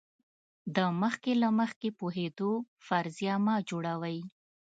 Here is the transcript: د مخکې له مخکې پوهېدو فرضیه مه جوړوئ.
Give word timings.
د 0.75 0.77
مخکې 1.01 1.31
له 1.41 1.49
مخکې 1.59 1.89
پوهېدو 1.99 2.51
فرضیه 2.85 3.35
مه 3.45 3.55
جوړوئ. 3.69 4.19